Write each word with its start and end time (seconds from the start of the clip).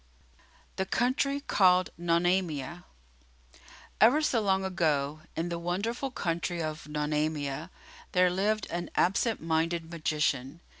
The 0.77 0.87
Country 0.87 1.41
Called 1.41 1.91
Nonamia 1.95 2.85
Ever 4.01 4.19
so 4.23 4.41
long 4.41 4.65
ago, 4.65 5.21
in 5.35 5.49
the 5.49 5.59
wonderful 5.59 6.09
country 6.09 6.59
of 6.59 6.87
Nonamia, 6.87 7.69
there 8.13 8.31
lived 8.31 8.65
an 8.71 8.89
absent 8.95 9.43
minded 9.43 9.91
magician. 9.91 10.61